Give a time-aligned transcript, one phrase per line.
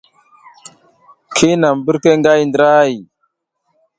[1.33, 2.93] Ki hinam mbirke ngi hay ndra hay.